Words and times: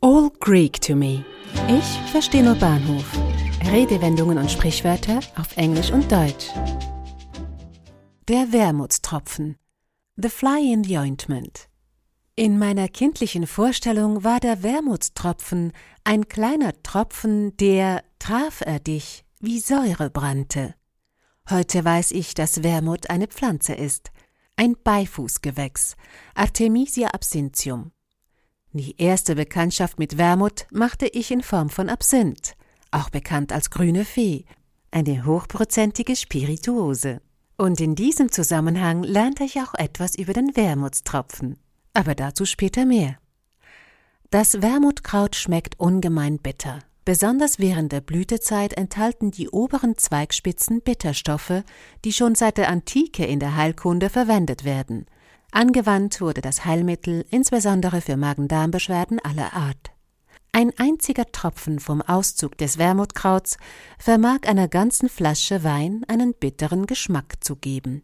All 0.00 0.30
Greek 0.38 0.80
to 0.82 0.94
me. 0.94 1.24
Ich 1.66 2.12
verstehe 2.12 2.44
nur 2.44 2.54
Bahnhof. 2.54 3.04
Redewendungen 3.64 4.38
und 4.38 4.48
Sprichwörter 4.48 5.18
auf 5.36 5.56
Englisch 5.56 5.90
und 5.90 6.12
Deutsch. 6.12 6.50
Der 8.28 8.52
Wermutstropfen. 8.52 9.56
The 10.14 10.28
Fly 10.28 10.72
in 10.72 10.84
the 10.84 10.98
Ointment. 10.98 11.68
In 12.36 12.60
meiner 12.60 12.86
kindlichen 12.86 13.48
Vorstellung 13.48 14.22
war 14.22 14.38
der 14.38 14.62
Wermutstropfen 14.62 15.72
ein 16.04 16.28
kleiner 16.28 16.80
Tropfen, 16.84 17.56
der, 17.56 18.04
traf 18.20 18.60
er 18.60 18.78
dich, 18.78 19.24
wie 19.40 19.58
Säure 19.58 20.10
brannte. 20.10 20.76
Heute 21.50 21.84
weiß 21.84 22.12
ich, 22.12 22.34
dass 22.34 22.62
Wermut 22.62 23.10
eine 23.10 23.26
Pflanze 23.26 23.74
ist, 23.74 24.12
ein 24.54 24.76
Beifußgewächs, 24.84 25.96
Artemisia 26.36 27.08
absinthium. 27.08 27.90
Die 28.72 29.00
erste 29.00 29.34
Bekanntschaft 29.34 29.98
mit 29.98 30.18
Wermut 30.18 30.66
machte 30.70 31.06
ich 31.06 31.30
in 31.30 31.42
Form 31.42 31.70
von 31.70 31.88
Absinth, 31.88 32.54
auch 32.90 33.08
bekannt 33.08 33.52
als 33.52 33.70
grüne 33.70 34.04
Fee, 34.04 34.44
eine 34.90 35.24
hochprozentige 35.24 36.16
Spirituose. 36.16 37.20
Und 37.56 37.80
in 37.80 37.94
diesem 37.94 38.30
Zusammenhang 38.30 39.02
lernte 39.02 39.44
ich 39.44 39.60
auch 39.60 39.74
etwas 39.74 40.16
über 40.16 40.32
den 40.32 40.54
Wermutstropfen. 40.54 41.58
Aber 41.94 42.14
dazu 42.14 42.44
später 42.44 42.84
mehr. 42.84 43.16
Das 44.30 44.60
Wermutkraut 44.60 45.34
schmeckt 45.34 45.80
ungemein 45.80 46.38
bitter. 46.38 46.80
Besonders 47.06 47.58
während 47.58 47.90
der 47.90 48.02
Blütezeit 48.02 48.74
enthalten 48.74 49.30
die 49.30 49.48
oberen 49.48 49.96
Zweigspitzen 49.96 50.82
Bitterstoffe, 50.82 51.64
die 52.04 52.12
schon 52.12 52.34
seit 52.34 52.58
der 52.58 52.68
Antike 52.68 53.24
in 53.24 53.40
der 53.40 53.56
Heilkunde 53.56 54.10
verwendet 54.10 54.64
werden. 54.64 55.06
Angewandt 55.50 56.20
wurde 56.20 56.40
das 56.40 56.64
Heilmittel 56.64 57.24
insbesondere 57.30 58.00
für 58.00 58.16
Magen-Darm-Beschwerden 58.16 59.18
aller 59.20 59.54
Art. 59.54 59.92
Ein 60.52 60.72
einziger 60.78 61.30
Tropfen 61.30 61.78
vom 61.78 62.02
Auszug 62.02 62.58
des 62.58 62.78
Wermutkrauts 62.78 63.58
vermag 63.98 64.40
einer 64.46 64.68
ganzen 64.68 65.08
Flasche 65.08 65.64
Wein 65.64 66.04
einen 66.08 66.34
bitteren 66.34 66.86
Geschmack 66.86 67.36
zu 67.40 67.56
geben. 67.56 68.02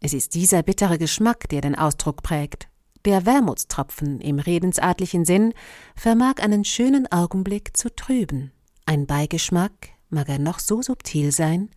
Es 0.00 0.12
ist 0.12 0.34
dieser 0.34 0.62
bittere 0.62 0.98
Geschmack, 0.98 1.48
der 1.48 1.60
den 1.60 1.74
Ausdruck 1.74 2.22
prägt. 2.22 2.68
Der 3.04 3.26
Wermutstropfen 3.26 4.20
im 4.20 4.38
redensartlichen 4.38 5.24
Sinn 5.24 5.54
vermag 5.96 6.34
einen 6.40 6.64
schönen 6.64 7.10
Augenblick 7.10 7.76
zu 7.76 7.94
trüben. 7.94 8.52
Ein 8.86 9.06
Beigeschmack, 9.06 9.90
mag 10.10 10.28
er 10.28 10.38
noch 10.38 10.58
so 10.58 10.82
subtil 10.82 11.32
sein, 11.32 11.70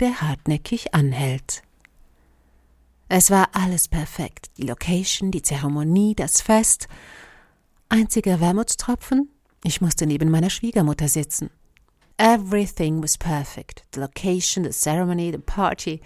der 0.00 0.20
hartnäckig 0.20 0.94
anhält. 0.94 1.62
Es 3.08 3.30
war 3.30 3.48
alles 3.52 3.86
perfekt. 3.88 4.50
Die 4.56 4.66
Location, 4.66 5.30
die 5.30 5.42
Zeremonie, 5.42 6.14
das 6.14 6.40
Fest. 6.40 6.88
Einziger 7.88 8.40
Wermutstropfen? 8.40 9.30
Ich 9.62 9.80
musste 9.80 10.06
neben 10.06 10.30
meiner 10.30 10.50
Schwiegermutter 10.50 11.08
sitzen. 11.08 11.50
Everything 12.18 13.02
was 13.02 13.16
perfect. 13.16 13.84
The 13.94 14.00
location, 14.00 14.64
the 14.64 14.72
ceremony, 14.72 15.30
the 15.30 15.38
party. 15.38 16.00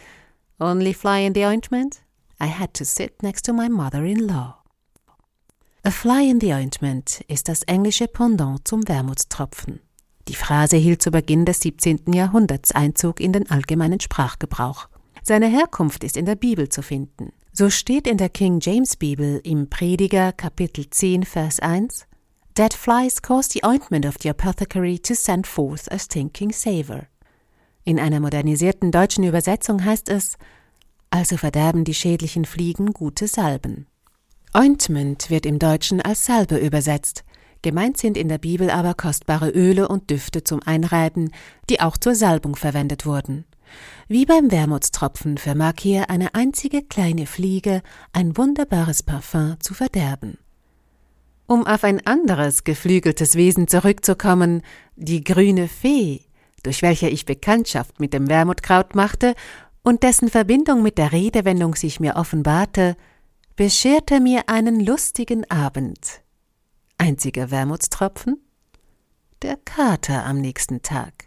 Only 0.59 0.93
fly 0.93 1.25
in 1.25 1.35
the 1.35 1.47
ointment? 1.47 2.03
I 2.39 2.47
had 2.47 2.75
to 2.75 2.85
sit 2.85 3.23
next 3.23 3.47
to 3.47 3.53
my 3.53 3.69
mother-in-law. 3.69 4.57
A 5.85 5.91
fly 5.91 6.29
in 6.29 6.41
the 6.41 6.53
ointment 6.53 7.23
ist 7.29 7.49
das 7.49 7.63
englische 7.63 8.09
Pendant 8.09 8.69
zum 8.69 8.87
Wermutstropfen. 8.87 9.81
Die 10.29 10.35
Phrase 10.35 10.77
hielt 10.77 11.01
zu 11.01 11.11
Beginn 11.11 11.47
des 11.47 11.61
17. 11.61 12.13
Jahrhunderts 12.13 12.73
Einzug 12.73 13.21
in 13.21 13.33
den 13.33 13.51
allgemeinen 13.51 14.01
Sprachgebrauch. 14.01 14.89
Seine 15.23 15.49
Herkunft 15.49 16.05
ist 16.05 16.17
in 16.17 16.25
der 16.25 16.37
Bibel 16.37 16.69
zu 16.69 16.83
finden. 16.83 17.33
So 17.53 17.69
steht 17.71 18.07
in 18.07 18.17
der 18.17 18.29
King 18.29 18.61
James 18.61 18.97
Bibel 18.97 19.41
im 19.45 19.69
Prediger 19.69 20.33
Kapitel 20.33 20.89
10 20.89 21.25
Vers 21.25 21.61
1 21.61 22.07
Dead 22.57 22.73
flies 22.73 23.23
cause 23.23 23.49
the 23.53 23.65
ointment 23.65 24.07
of 24.07 24.17
the 24.21 24.31
apothecary 24.31 24.99
to 24.99 25.15
send 25.15 25.47
forth 25.47 25.91
a 25.91 25.99
stinking 25.99 26.53
savor. 26.53 27.07
In 27.85 27.99
einer 27.99 28.21
modernisierten 28.21 28.93
deutschen 28.93 29.25
Übersetzung 29.25 29.85
heißt 29.85 30.09
es 30.09 30.37
Also 31.11 31.37
verderben 31.37 31.85
die 31.85 31.95
schädlichen 31.95 32.45
Fliegen 32.45 32.93
gute 32.93 33.29
Salben. 33.29 33.87
Ointment 34.53 35.31
wird 35.31 35.47
im 35.47 35.59
Deutschen 35.59 36.01
als 36.01 36.27
Salbe 36.27 36.57
übersetzt. 36.57 37.25
Gemeint 37.63 37.99
sind 37.99 38.17
in 38.17 38.29
der 38.29 38.39
Bibel 38.39 38.71
aber 38.71 38.95
kostbare 38.95 39.51
Öle 39.51 39.87
und 39.87 40.11
Düfte 40.11 40.45
zum 40.45 40.61
Einreiben, 40.63 41.31
die 41.69 41.81
auch 41.81 41.97
zur 41.97 42.15
Salbung 42.15 42.57
verwendet 42.57 43.07
wurden. 43.07 43.45
Wie 44.09 44.27
beim 44.27 44.51
Wermutstropfen 44.51 45.39
vermag 45.39 45.75
hier 45.81 46.11
eine 46.11 46.35
einzige 46.35 46.83
kleine 46.83 47.27
Fliege 47.27 47.83
ein 48.13 48.37
wunderbares 48.37 49.03
Parfum 49.03 49.57
zu 49.61 49.75
verderben. 49.75 50.39
Um 51.47 51.67
auf 51.67 51.83
ein 51.83 52.07
anderes 52.07 52.65
geflügeltes 52.65 53.35
Wesen 53.35 53.67
zurückzukommen, 53.67 54.63
die 54.97 55.25
grüne 55.25 55.67
Fee, 55.69 56.21
durch 56.63 56.83
welche 56.83 57.09
ich 57.09 57.27
Bekanntschaft 57.27 57.99
mit 57.99 58.13
dem 58.13 58.29
Wermutkraut 58.29 58.95
machte 58.95 59.35
und 59.83 60.03
dessen 60.03 60.29
Verbindung 60.29 60.83
mit 60.83 60.99
der 60.99 61.13
Redewendung 61.13 61.75
sich 61.75 62.01
mir 62.01 62.17
offenbarte, 62.17 62.97
bescherte 63.57 64.21
mir 64.21 64.49
einen 64.49 64.81
lustigen 64.81 65.51
Abend. 65.51 66.23
Einziger 66.99 67.51
Wermutstropfen? 67.51 68.41
Der 69.43 69.57
Kater 69.57 70.27
am 70.27 70.41
nächsten 70.41 70.83
Tag. 70.83 71.27